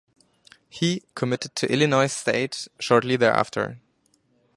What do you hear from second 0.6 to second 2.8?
He committed to Illinois State